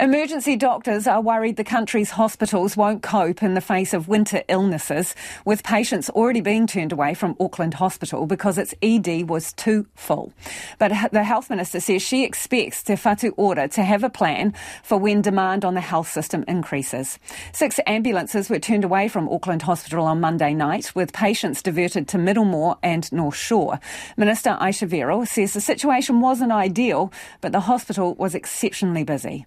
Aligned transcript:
Emergency 0.00 0.56
doctors 0.56 1.06
are 1.06 1.20
worried 1.20 1.56
the 1.56 1.64
country's 1.64 2.12
hospitals 2.12 2.78
won't 2.78 3.02
cope 3.02 3.42
in 3.42 3.52
the 3.52 3.60
face 3.60 3.92
of 3.92 4.08
winter 4.08 4.42
illnesses, 4.48 5.14
with 5.44 5.62
patients 5.62 6.08
already 6.10 6.40
being 6.40 6.66
turned 6.66 6.92
away 6.92 7.12
from 7.12 7.36
Auckland 7.38 7.74
Hospital 7.74 8.24
because 8.24 8.56
its 8.56 8.74
ED 8.80 9.28
was 9.28 9.52
too 9.52 9.86
full. 9.94 10.32
But 10.78 10.92
the 11.12 11.22
Health 11.22 11.50
Minister 11.50 11.78
says 11.78 12.00
she 12.00 12.24
expects 12.24 12.82
Te 12.82 12.94
Whatu 12.94 13.34
Ora 13.36 13.68
to 13.68 13.82
have 13.82 14.02
a 14.02 14.08
plan 14.08 14.54
for 14.82 14.96
when 14.96 15.20
demand 15.20 15.62
on 15.62 15.74
the 15.74 15.82
health 15.82 16.08
system 16.08 16.42
increases. 16.48 17.18
Six 17.52 17.78
ambulances 17.86 18.48
were 18.48 18.58
turned 18.58 18.84
away 18.84 19.08
from 19.08 19.28
Auckland 19.28 19.62
Hospital 19.62 20.06
on 20.06 20.20
Monday 20.20 20.54
night, 20.54 20.94
with 20.94 21.12
patients 21.12 21.62
diverted 21.62 22.08
to 22.08 22.16
Middlemore 22.16 22.78
and 22.82 23.12
North 23.12 23.36
Shore. 23.36 23.78
Minister 24.16 24.56
Ayesha 24.58 24.86
Verrall 24.86 25.28
says 25.28 25.52
the 25.52 25.60
situation 25.60 26.20
wasn't 26.20 26.52
ideal, 26.52 27.12
but 27.42 27.52
the 27.52 27.60
hospital 27.60 28.14
was 28.14 28.34
exceptionally 28.34 29.04
busy. 29.04 29.44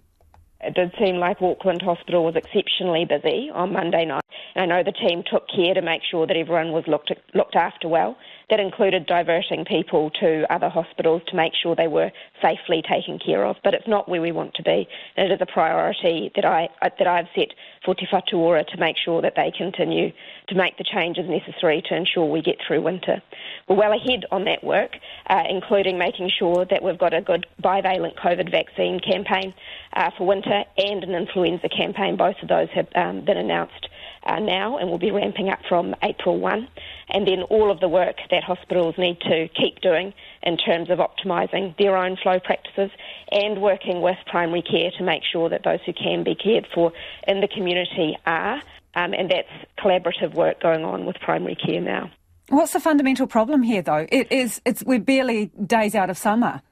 It 0.60 0.74
did 0.74 0.92
seem 0.98 1.16
like 1.16 1.42
Auckland 1.42 1.82
Hospital 1.82 2.24
was 2.24 2.36
exceptionally 2.36 3.04
busy 3.04 3.50
on 3.52 3.72
Monday 3.72 4.04
night. 4.04 4.24
I 4.56 4.64
know 4.64 4.82
the 4.82 4.92
team 4.92 5.22
took 5.30 5.44
care 5.48 5.74
to 5.74 5.82
make 5.82 6.02
sure 6.10 6.26
that 6.26 6.36
everyone 6.36 6.72
was 6.72 6.84
looked, 6.86 7.12
looked 7.34 7.56
after 7.56 7.88
well. 7.88 8.16
That 8.48 8.60
included 8.60 9.06
diverting 9.06 9.64
people 9.64 10.10
to 10.20 10.50
other 10.50 10.68
hospitals 10.68 11.22
to 11.28 11.36
make 11.36 11.52
sure 11.60 11.74
they 11.74 11.88
were 11.88 12.10
safely 12.40 12.82
taken 12.88 13.18
care 13.18 13.44
of. 13.44 13.56
But 13.62 13.74
it's 13.74 13.88
not 13.88 14.08
where 14.08 14.22
we 14.22 14.32
want 14.32 14.54
to 14.54 14.62
be. 14.62 14.88
And 15.16 15.30
it 15.30 15.34
is 15.34 15.40
a 15.42 15.52
priority 15.52 16.30
that, 16.36 16.44
I, 16.44 16.68
that 16.80 17.06
I've 17.06 17.26
set 17.34 17.48
for 17.84 17.94
Te 17.94 18.06
Whatu 18.06 18.34
Ora 18.34 18.64
to 18.64 18.76
make 18.78 18.96
sure 18.96 19.20
that 19.20 19.34
they 19.36 19.52
continue 19.56 20.12
to 20.48 20.54
make 20.54 20.78
the 20.78 20.84
changes 20.84 21.28
necessary 21.28 21.82
to 21.88 21.96
ensure 21.96 22.24
we 22.24 22.40
get 22.40 22.56
through 22.66 22.82
winter. 22.82 23.20
We're 23.68 23.76
well 23.76 23.92
ahead 23.92 24.24
on 24.30 24.44
that 24.44 24.64
work, 24.64 24.92
uh, 25.28 25.42
including 25.50 25.98
making 25.98 26.30
sure 26.30 26.64
that 26.64 26.82
we've 26.82 26.98
got 26.98 27.12
a 27.12 27.20
good 27.20 27.46
bivalent 27.62 28.16
COVID 28.16 28.50
vaccine 28.50 29.00
campaign 29.00 29.52
uh, 29.92 30.10
for 30.16 30.26
winter 30.26 30.64
and 30.78 31.04
an 31.04 31.14
influenza 31.14 31.68
campaign. 31.68 32.16
Both 32.16 32.36
of 32.42 32.48
those 32.48 32.68
have 32.74 32.88
um, 32.94 33.24
been 33.24 33.36
announced 33.36 33.88
uh, 34.26 34.38
now 34.40 34.76
and 34.78 34.90
will 34.90 34.98
be 34.98 35.10
ramping 35.10 35.48
up 35.48 35.60
from 35.68 35.94
April 36.02 36.38
1. 36.38 36.68
And 37.10 37.26
then 37.26 37.42
all 37.42 37.70
of 37.70 37.80
the 37.80 37.88
work 37.88 38.16
that 38.30 38.42
hospitals 38.44 38.96
need 38.98 39.20
to 39.20 39.48
keep 39.48 39.80
doing 39.80 40.12
in 40.42 40.56
terms 40.56 40.90
of 40.90 40.98
optimising 40.98 41.76
their 41.78 41.96
own 41.96 42.16
flow 42.22 42.40
practices 42.40 42.90
and 43.30 43.62
working 43.62 44.00
with 44.00 44.16
primary 44.26 44.62
care 44.62 44.90
to 44.98 45.04
make 45.04 45.22
sure 45.30 45.48
that 45.48 45.62
those 45.64 45.80
who 45.86 45.92
can 45.92 46.24
be 46.24 46.34
cared 46.34 46.66
for 46.74 46.92
in 47.26 47.40
the 47.40 47.48
community 47.48 48.16
are. 48.26 48.62
Um, 48.94 49.12
and 49.12 49.30
that's 49.30 49.48
collaborative 49.78 50.34
work 50.34 50.60
going 50.60 50.84
on 50.84 51.04
with 51.04 51.16
primary 51.20 51.54
care 51.54 51.80
now. 51.80 52.10
What's 52.48 52.72
the 52.72 52.80
fundamental 52.80 53.26
problem 53.26 53.62
here, 53.62 53.82
though? 53.82 54.06
It 54.10 54.30
is, 54.30 54.60
it's, 54.64 54.82
we're 54.84 55.00
barely 55.00 55.46
days 55.46 55.94
out 55.94 56.10
of 56.10 56.16
summer. 56.16 56.62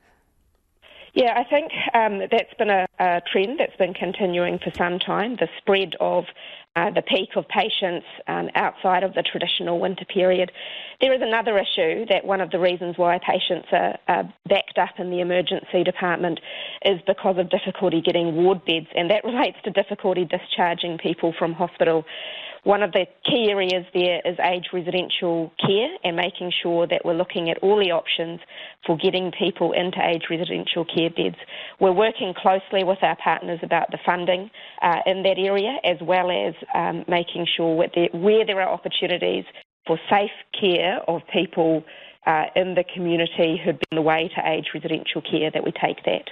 Yeah, 1.15 1.33
I 1.37 1.45
think 1.45 1.71
um, 1.95 2.29
that's 2.31 2.53
been 2.59 2.71
a, 2.71 2.87
a, 2.99 3.23
trend 3.31 3.61
that's 3.61 3.77
been 3.77 3.95
continuing 3.95 4.59
for 4.59 4.73
some 4.77 4.99
time. 4.99 5.37
The 5.37 5.49
spread 5.59 5.95
of 6.01 6.25
uh, 6.77 6.91
the 6.91 7.03
peak 7.03 7.31
of 7.37 7.47
patients 7.49 8.07
um, 8.27 8.49
outside 8.57 9.05
of 9.05 9.15
the 9.15 9.23
traditional 9.23 9.79
winter 9.79 10.05
period. 10.05 10.51
There 11.01 11.13
is 11.13 11.23
another 11.23 11.57
issue 11.59 12.05
that 12.07 12.25
one 12.25 12.41
of 12.41 12.51
the 12.51 12.59
reasons 12.59 12.99
why 12.99 13.19
patients 13.19 13.69
are, 13.73 13.97
are 14.09 14.35
backed 14.49 14.79
up 14.79 14.99
in 14.99 15.11
the 15.11 15.21
emergency 15.21 15.85
department 15.85 16.41
is 16.85 17.01
because 17.07 17.39
of 17.39 17.49
difficulty 17.51 18.01
getting 18.01 18.37
ward 18.37 18.65
beds, 18.65 18.89
and 18.97 19.11
that 19.11 19.25
relates 19.25 19.59
to 19.65 19.71
difficulty 19.71 20.25
discharging 20.25 20.99
people 20.99 21.33
from 21.39 21.53
hospital. 21.53 22.05
One 22.65 22.83
of 22.83 22.93
the 22.93 23.07
key 23.27 23.49
areas 23.51 23.85
there 23.93 24.23
is 24.25 24.39
age 24.41 24.69
residential 24.73 25.53
care 25.61 25.89
and 26.03 26.17
making 26.17 26.51
sure 26.63 26.87
that 26.87 27.03
we're 27.05 27.15
looking 27.15 27.51
at 27.51 27.59
all 27.59 27.79
the 27.79 27.91
options 27.91 28.41
for 28.87 28.97
getting 28.97 29.33
people 29.39 29.73
into 29.73 29.99
age 30.03 30.25
residential 30.31 30.87
care 30.87 31.11
beds. 31.11 31.37
We're 31.79 31.93
working 31.93 32.33
closely 32.35 32.83
with 32.83 33.03
our 33.03 33.17
partners 33.23 33.61
about 33.63 33.91
the 33.91 33.99
funding 34.05 34.51
uh, 34.81 35.01
in 35.05 35.23
that 35.25 35.37
area 35.37 35.77
as 35.85 35.99
well 36.01 36.31
as 36.31 36.55
um, 36.75 37.05
making 37.07 37.47
sure 37.55 37.77
where 37.77 38.47
there 38.47 38.61
are 38.63 38.73
opportunities 38.73 39.45
for 39.87 39.99
safe 40.09 40.31
care 40.59 41.01
of 41.07 41.21
people 41.31 41.85
uh, 42.27 42.45
in 42.57 42.75
the 42.75 42.85
community 42.95 43.61
who've 43.63 43.79
been 43.91 43.97
the 43.97 44.03
way 44.03 44.31
to 44.35 44.51
age 44.51 44.69
residential 44.73 45.21
care 45.21 45.51
that 45.51 45.63
we 45.63 45.73
take 45.73 46.03
that. 46.07 46.31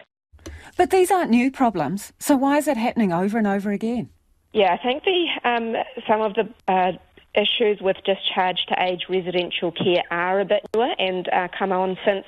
But 0.79 0.89
these 0.89 1.11
aren't 1.11 1.31
new 1.31 1.51
problems, 1.51 2.15
so 2.19 2.37
why 2.37 2.57
is 2.57 2.67
it 2.67 2.79
happening 2.79 3.13
over 3.13 3.37
and 3.37 3.47
over 3.47 3.71
again? 3.71 4.09
Yeah, 4.53 4.73
I 4.73 4.83
think 4.83 5.05
the 5.05 5.49
um, 5.49 5.75
some 6.07 6.21
of 6.21 6.35
the 6.35 6.49
uh, 6.69 6.93
issues 7.35 7.81
with 7.81 7.97
discharge 8.05 8.67
to 8.69 8.77
age 8.79 9.07
residential 9.09 9.73
care 9.73 10.03
are 10.11 10.41
a 10.41 10.45
bit 10.45 10.63
newer 10.75 10.95
and 10.99 11.29
uh, 11.29 11.49
come 11.59 11.73
on 11.73 11.97
since 12.05 12.27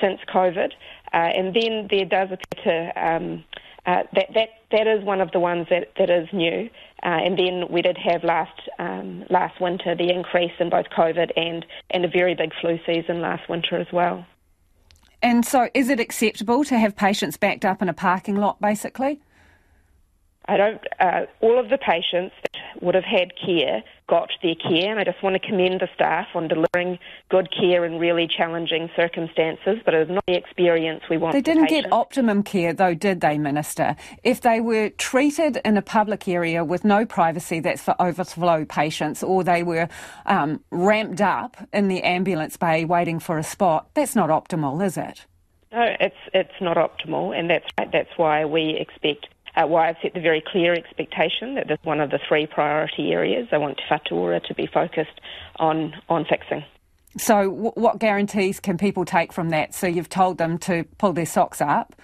since 0.00 0.20
COVID, 0.32 0.72
uh, 1.12 1.16
and 1.16 1.54
then 1.54 1.88
there 1.90 2.04
does 2.04 2.28
appear 2.30 2.64
to 2.64 3.06
um, 3.06 3.44
uh, 3.84 4.02
that 4.14 4.28
that 4.34 4.48
that 4.72 4.86
is 4.86 5.04
one 5.04 5.20
of 5.20 5.30
the 5.32 5.40
ones 5.40 5.66
that, 5.70 5.92
that 5.98 6.10
is 6.10 6.28
new. 6.32 6.68
Uh, 7.02 7.08
and 7.08 7.38
then 7.38 7.64
we 7.70 7.82
did 7.82 7.96
have 7.98 8.24
last 8.24 8.68
um, 8.78 9.24
last 9.28 9.60
winter 9.60 9.94
the 9.94 10.10
increase 10.10 10.52
in 10.58 10.70
both 10.70 10.86
COVID 10.96 11.30
and 11.36 11.64
and 11.90 12.04
a 12.04 12.08
very 12.08 12.34
big 12.34 12.52
flu 12.60 12.78
season 12.86 13.20
last 13.20 13.48
winter 13.48 13.76
as 13.76 13.86
well. 13.92 14.26
And 15.22 15.44
so, 15.44 15.68
is 15.74 15.88
it 15.88 16.00
acceptable 16.00 16.64
to 16.64 16.78
have 16.78 16.96
patients 16.96 17.36
backed 17.36 17.64
up 17.64 17.82
in 17.82 17.88
a 17.88 17.94
parking 17.94 18.36
lot, 18.36 18.60
basically? 18.60 19.20
I 20.48 20.56
don't. 20.56 20.80
Uh, 21.00 21.26
all 21.40 21.58
of 21.58 21.68
the 21.70 21.78
patients 21.78 22.34
that 22.42 22.82
would 22.82 22.94
have 22.94 23.04
had 23.04 23.32
care 23.36 23.82
got 24.08 24.30
their 24.42 24.54
care, 24.54 24.90
and 24.90 25.00
I 25.00 25.04
just 25.04 25.20
want 25.22 25.34
to 25.34 25.40
commend 25.40 25.80
the 25.80 25.88
staff 25.94 26.28
on 26.34 26.46
delivering 26.46 26.98
good 27.28 27.48
care 27.50 27.84
in 27.84 27.98
really 27.98 28.28
challenging 28.28 28.88
circumstances. 28.94 29.78
But 29.84 29.94
it 29.94 30.08
is 30.08 30.14
not 30.14 30.24
the 30.26 30.36
experience 30.36 31.02
we 31.10 31.16
want. 31.16 31.32
They 31.32 31.40
didn't 31.40 31.68
get 31.68 31.92
optimum 31.92 32.44
care, 32.44 32.72
though, 32.72 32.94
did 32.94 33.20
they, 33.20 33.38
Minister? 33.38 33.96
If 34.22 34.40
they 34.42 34.60
were 34.60 34.90
treated 34.90 35.60
in 35.64 35.76
a 35.76 35.82
public 35.82 36.28
area 36.28 36.64
with 36.64 36.84
no 36.84 37.04
privacy, 37.04 37.58
that's 37.58 37.82
for 37.82 38.00
overflow 38.00 38.64
patients, 38.64 39.24
or 39.24 39.42
they 39.42 39.64
were 39.64 39.88
um, 40.26 40.60
ramped 40.70 41.20
up 41.20 41.56
in 41.72 41.88
the 41.88 42.02
ambulance 42.02 42.56
bay 42.56 42.84
waiting 42.84 43.18
for 43.18 43.38
a 43.38 43.42
spot, 43.42 43.88
that's 43.94 44.14
not 44.14 44.30
optimal, 44.30 44.84
is 44.84 44.96
it? 44.96 45.26
No, 45.72 45.94
it's 45.98 46.16
it's 46.32 46.60
not 46.60 46.76
optimal, 46.76 47.36
and 47.36 47.50
that's 47.50 47.66
that's 47.92 48.16
why 48.16 48.44
we 48.44 48.76
expect 48.78 49.26
uh, 49.56 49.66
why 49.66 49.88
I've 49.88 49.96
set 50.02 50.14
the 50.14 50.20
very 50.20 50.42
clear 50.46 50.74
expectation 50.74 51.54
that 51.54 51.68
this 51.68 51.78
is 51.78 51.84
one 51.84 52.00
of 52.00 52.10
the 52.10 52.18
three 52.28 52.46
priority 52.46 53.12
areas 53.12 53.48
I 53.52 53.58
want 53.58 53.78
Te 53.78 54.14
to 54.14 54.54
be 54.54 54.66
focused 54.66 55.20
on, 55.56 55.94
on 56.08 56.24
fixing. 56.28 56.64
So, 57.16 57.50
w- 57.50 57.72
what 57.74 57.98
guarantees 57.98 58.60
can 58.60 58.76
people 58.76 59.04
take 59.04 59.32
from 59.32 59.48
that? 59.50 59.74
So, 59.74 59.86
you've 59.86 60.10
told 60.10 60.36
them 60.38 60.58
to 60.58 60.84
pull 60.98 61.14
their 61.14 61.26
socks 61.26 61.60
up. 61.60 61.96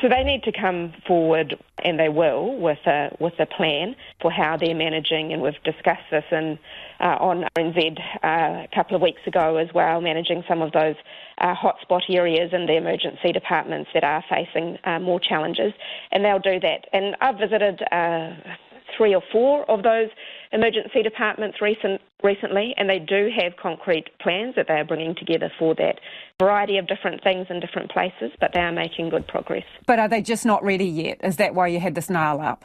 So 0.00 0.08
they 0.08 0.22
need 0.22 0.44
to 0.44 0.52
come 0.52 0.92
forward, 1.04 1.58
and 1.84 1.98
they 1.98 2.08
will, 2.08 2.56
with 2.56 2.78
a 2.86 3.14
with 3.18 3.34
a 3.40 3.46
plan 3.46 3.96
for 4.22 4.30
how 4.30 4.56
they're 4.56 4.74
managing. 4.74 5.32
And 5.32 5.42
we've 5.42 5.60
discussed 5.64 6.08
this 6.12 6.24
in 6.30 6.60
uh, 7.00 7.16
on 7.18 7.44
RNZ 7.58 7.98
uh, 8.22 8.26
a 8.64 8.68
couple 8.72 8.94
of 8.94 9.02
weeks 9.02 9.20
ago 9.26 9.56
as 9.56 9.66
well, 9.74 10.00
managing 10.00 10.44
some 10.46 10.62
of 10.62 10.70
those 10.70 10.94
uh, 11.38 11.54
hotspot 11.56 12.02
areas 12.08 12.52
in 12.52 12.66
the 12.66 12.76
emergency 12.76 13.32
departments 13.32 13.90
that 13.92 14.04
are 14.04 14.22
facing 14.30 14.78
uh, 14.84 15.00
more 15.00 15.18
challenges. 15.18 15.72
And 16.12 16.24
they'll 16.24 16.38
do 16.38 16.60
that. 16.60 16.86
And 16.92 17.16
I've 17.20 17.38
visited 17.38 17.82
uh, 17.90 18.34
three 18.96 19.14
or 19.14 19.22
four 19.32 19.68
of 19.70 19.82
those 19.82 20.08
emergency 20.52 21.02
departments 21.02 21.60
recent, 21.60 22.00
recently, 22.22 22.74
and 22.76 22.88
they 22.88 22.98
do 22.98 23.28
have 23.36 23.52
concrete 23.56 24.06
plans 24.20 24.54
that 24.56 24.66
they 24.68 24.74
are 24.74 24.84
bringing 24.84 25.14
together 25.14 25.50
for 25.58 25.74
that 25.76 26.00
variety 26.38 26.78
of 26.78 26.86
different 26.86 27.22
things 27.22 27.46
in 27.50 27.60
different 27.60 27.90
places, 27.90 28.30
but 28.40 28.50
they 28.54 28.60
are 28.60 28.72
making 28.72 29.10
good 29.10 29.26
progress. 29.28 29.64
But 29.86 29.98
are 29.98 30.08
they 30.08 30.22
just 30.22 30.44
not 30.44 30.62
ready 30.62 30.86
yet? 30.86 31.18
Is 31.22 31.36
that 31.36 31.54
why 31.54 31.68
you 31.68 31.80
had 31.80 31.94
this 31.94 32.10
nail 32.10 32.40
up? 32.42 32.64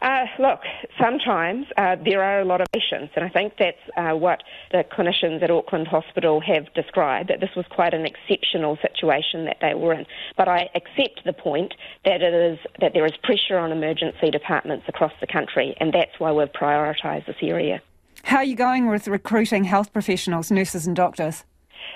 Uh, 0.00 0.26
look, 0.38 0.60
sometimes 1.00 1.66
uh, 1.76 1.96
there 2.04 2.22
are 2.22 2.40
a 2.40 2.44
lot 2.44 2.60
of 2.60 2.68
patients, 2.70 3.12
and 3.16 3.24
I 3.24 3.28
think 3.28 3.54
that's 3.58 3.76
uh, 3.96 4.16
what 4.16 4.44
the 4.70 4.84
clinicians 4.84 5.42
at 5.42 5.50
Auckland 5.50 5.88
Hospital 5.88 6.40
have 6.40 6.72
described, 6.74 7.30
that 7.30 7.40
this 7.40 7.50
was 7.56 7.66
quite 7.68 7.94
an 7.94 8.06
exceptional 8.06 8.78
situation 8.80 9.46
that 9.46 9.56
they 9.60 9.74
were 9.74 9.92
in. 9.92 10.06
But 10.36 10.46
I 10.46 10.68
accept 10.76 11.24
the 11.24 11.32
point 11.32 11.74
that 12.04 12.22
it 12.22 12.32
is 12.32 12.60
that 12.80 12.92
there 12.94 13.06
is 13.06 13.12
pressure 13.24 13.58
on 13.58 13.72
emergency 13.72 14.30
departments 14.30 14.84
across 14.86 15.12
the 15.20 15.26
country, 15.26 15.76
and 15.80 15.92
that's 15.92 16.12
why 16.18 16.30
we've 16.30 16.52
prioritised 16.52 17.26
this 17.26 17.36
area. 17.42 17.82
How 18.22 18.38
are 18.38 18.44
you 18.44 18.54
going 18.56 18.86
with 18.88 19.08
recruiting 19.08 19.64
health 19.64 19.92
professionals, 19.92 20.52
nurses 20.52 20.86
and 20.86 20.94
doctors? 20.94 21.44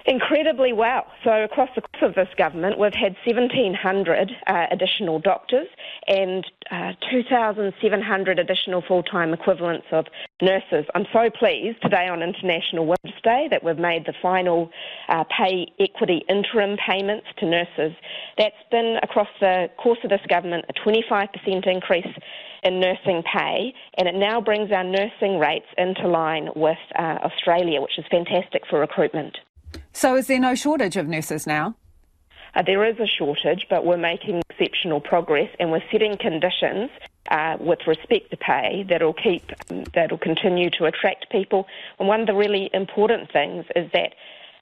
Incredibly 0.04 0.72
well. 0.72 1.06
So 1.22 1.30
across 1.44 1.68
the 1.76 1.82
course 1.82 2.02
of 2.02 2.14
this 2.16 2.28
government, 2.36 2.76
we've 2.76 2.92
had 2.92 3.14
1,700 3.24 4.32
uh, 4.48 4.66
additional 4.72 5.20
doctors 5.20 5.68
and 6.08 6.44
uh, 6.72 6.92
2,700 7.08 8.38
additional 8.40 8.82
full-time 8.82 9.32
equivalents 9.32 9.86
of 9.92 10.06
nurses. 10.40 10.86
I'm 10.96 11.06
so 11.12 11.30
pleased 11.30 11.80
today 11.82 12.08
on 12.08 12.20
International 12.20 12.84
Women's 12.84 13.20
Day 13.22 13.46
that 13.52 13.62
we've 13.62 13.78
made 13.78 14.04
the 14.04 14.14
final 14.20 14.70
uh, 15.08 15.22
pay 15.24 15.68
equity 15.78 16.24
interim 16.28 16.76
payments 16.84 17.26
to 17.38 17.46
nurses. 17.46 17.92
That's 18.36 18.56
been 18.72 18.98
across 19.04 19.28
the 19.40 19.68
course 19.80 20.00
of 20.02 20.10
this 20.10 20.20
government 20.28 20.64
a 20.68 20.72
25% 20.72 21.28
increase 21.66 22.06
in 22.64 22.80
nursing 22.80 23.22
pay, 23.22 23.72
and 23.98 24.08
it 24.08 24.16
now 24.16 24.40
brings 24.40 24.72
our 24.72 24.84
nursing 24.84 25.38
rates 25.38 25.66
into 25.78 26.08
line 26.08 26.48
with 26.56 26.78
uh, 26.98 27.18
Australia, 27.22 27.80
which 27.80 27.98
is 27.98 28.04
fantastic 28.10 28.62
for 28.68 28.80
recruitment. 28.80 29.36
So 29.92 30.16
is 30.16 30.26
there 30.26 30.40
no 30.40 30.54
shortage 30.54 30.96
of 30.96 31.06
nurses 31.06 31.46
now? 31.46 31.76
Uh, 32.54 32.62
there 32.62 32.84
is 32.84 32.98
a 32.98 33.06
shortage, 33.06 33.66
but 33.70 33.84
we're 33.84 33.96
making 33.96 34.42
exceptional 34.50 35.00
progress 35.00 35.48
and 35.58 35.70
we're 35.70 35.82
setting 35.90 36.16
conditions 36.18 36.90
uh, 37.30 37.56
with 37.58 37.78
respect 37.86 38.30
to 38.30 38.36
pay 38.36 38.84
that'll 38.88 39.14
keep, 39.14 39.50
um, 39.70 39.84
that'll 39.94 40.18
continue 40.18 40.68
to 40.70 40.84
attract 40.84 41.30
people. 41.30 41.66
And 41.98 42.08
one 42.08 42.20
of 42.20 42.26
the 42.26 42.34
really 42.34 42.68
important 42.74 43.32
things 43.32 43.64
is 43.74 43.90
that 43.92 44.14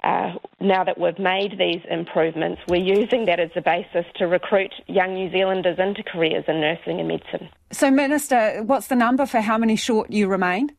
uh, 0.04 0.38
now 0.60 0.84
that 0.84 0.98
we've 0.98 1.18
made 1.18 1.58
these 1.58 1.82
improvements, 1.90 2.62
we're 2.68 2.76
using 2.76 3.26
that 3.26 3.38
as 3.38 3.50
a 3.56 3.60
basis 3.60 4.06
to 4.16 4.26
recruit 4.26 4.72
young 4.86 5.14
New 5.14 5.30
Zealanders 5.30 5.78
into 5.78 6.02
careers 6.02 6.44
in 6.48 6.60
nursing 6.60 7.00
and 7.00 7.08
medicine. 7.08 7.48
So, 7.72 7.90
Minister, 7.90 8.62
what's 8.64 8.86
the 8.86 8.96
number 8.96 9.26
for 9.26 9.40
how 9.40 9.58
many 9.58 9.76
short 9.76 10.10
you 10.10 10.28
remain? 10.28 10.70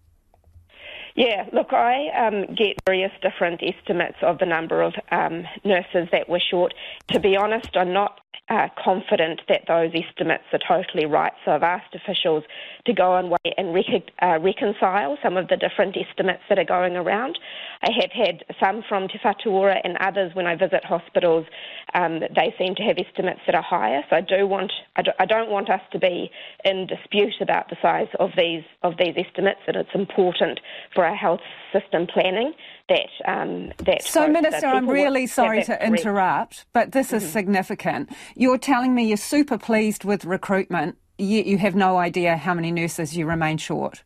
Yeah, 1.15 1.45
look, 1.51 1.73
I 1.73 2.07
um, 2.09 2.55
get 2.55 2.77
various 2.85 3.11
different 3.21 3.61
estimates 3.61 4.17
of 4.21 4.39
the 4.39 4.45
number 4.45 4.81
of 4.81 4.93
um, 5.11 5.43
nurses 5.65 6.07
that 6.11 6.29
we're 6.29 6.39
short. 6.39 6.73
To 7.09 7.19
be 7.19 7.35
honest, 7.35 7.75
I'm 7.75 7.91
not 7.91 8.20
uh, 8.51 8.67
confident 8.83 9.39
that 9.47 9.61
those 9.67 9.91
estimates 9.95 10.43
are 10.51 10.59
totally 10.67 11.05
right. 11.05 11.31
So 11.45 11.51
I've 11.51 11.63
asked 11.63 11.95
officials 11.95 12.43
to 12.85 12.93
go 12.93 13.15
and 13.15 13.29
wait 13.29 13.53
and 13.57 13.73
rec- 13.73 14.11
uh, 14.21 14.39
reconcile 14.41 15.17
some 15.23 15.37
of 15.37 15.47
the 15.47 15.55
different 15.55 15.95
estimates 15.95 16.41
that 16.49 16.59
are 16.59 16.65
going 16.65 16.97
around. 16.97 17.39
I 17.81 17.91
have 18.01 18.11
had 18.11 18.43
some 18.59 18.83
from 18.89 19.07
Te 19.07 19.19
Whatu 19.23 19.47
Ora 19.47 19.77
and 19.83 19.97
others 20.01 20.35
when 20.35 20.47
I 20.47 20.55
visit 20.55 20.83
hospitals. 20.83 21.45
Um, 21.93 22.19
they 22.19 22.53
seem 22.57 22.75
to 22.75 22.83
have 22.83 22.97
estimates 22.97 23.39
that 23.45 23.55
are 23.55 23.63
higher. 23.63 24.01
So 24.09 24.17
I 24.17 24.21
do 24.21 24.45
want 24.45 24.71
I, 24.97 25.01
do, 25.01 25.11
I 25.17 25.25
don't 25.25 25.49
want 25.49 25.69
us 25.69 25.81
to 25.93 25.99
be 25.99 26.29
in 26.65 26.87
dispute 26.87 27.35
about 27.41 27.69
the 27.69 27.77
size 27.81 28.09
of 28.19 28.31
these 28.35 28.63
of 28.83 28.95
these 28.99 29.15
estimates, 29.15 29.61
and 29.67 29.77
it's 29.77 29.95
important 29.95 30.59
for 30.93 31.05
our 31.05 31.15
health 31.15 31.41
system 31.71 32.05
planning 32.05 32.53
that 32.89 33.31
um, 33.31 33.71
that. 33.85 34.03
So, 34.03 34.27
Minister, 34.27 34.67
I'm 34.67 34.89
really 34.89 35.27
sorry 35.27 35.63
to 35.63 35.85
interrupt, 35.85 36.65
but 36.73 36.91
this 36.91 37.13
is 37.13 37.23
mm-hmm. 37.23 37.31
significant. 37.31 38.09
You're 38.35 38.57
telling 38.57 38.93
me 38.93 39.05
you're 39.05 39.17
super 39.17 39.57
pleased 39.57 40.03
with 40.03 40.25
recruitment, 40.25 40.97
yet 41.17 41.45
you 41.45 41.57
have 41.57 41.75
no 41.75 41.97
idea 41.97 42.37
how 42.37 42.53
many 42.53 42.71
nurses 42.71 43.15
you 43.15 43.25
remain 43.25 43.57
short. 43.57 44.03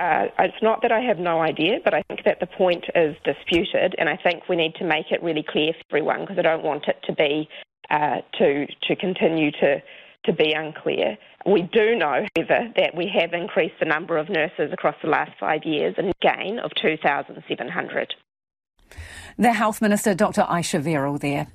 Uh, 0.00 0.26
it's 0.38 0.62
not 0.62 0.80
that 0.82 0.92
I 0.92 1.00
have 1.00 1.18
no 1.18 1.40
idea, 1.40 1.78
but 1.82 1.92
I 1.92 2.02
think 2.02 2.20
that 2.24 2.38
the 2.38 2.46
point 2.46 2.84
is 2.94 3.16
disputed, 3.24 3.96
and 3.98 4.08
I 4.08 4.16
think 4.16 4.48
we 4.48 4.54
need 4.54 4.76
to 4.76 4.84
make 4.84 5.10
it 5.10 5.20
really 5.22 5.44
clear 5.46 5.72
for 5.72 5.96
everyone 5.96 6.20
because 6.20 6.38
I 6.38 6.42
don't 6.42 6.62
want 6.62 6.86
it 6.86 6.96
to 7.04 7.12
be 7.12 7.48
uh, 7.90 8.18
to 8.38 8.66
to 8.66 8.96
continue 8.96 9.50
to 9.52 9.82
to 10.24 10.32
be 10.32 10.52
unclear. 10.52 11.16
We 11.46 11.62
do 11.62 11.96
know, 11.96 12.26
however, 12.36 12.72
that 12.76 12.94
we 12.94 13.10
have 13.18 13.32
increased 13.32 13.76
the 13.80 13.86
number 13.86 14.18
of 14.18 14.28
nurses 14.28 14.72
across 14.72 14.96
the 15.02 15.08
last 15.08 15.32
five 15.40 15.64
years, 15.64 15.94
a 15.98 16.12
gain 16.20 16.58
of 16.58 16.72
2,700. 16.80 18.14
The 19.38 19.52
Health 19.52 19.80
Minister, 19.80 20.14
Dr. 20.14 20.44
Ayesha 20.48 20.80
Verrall, 20.80 21.20
there. 21.20 21.46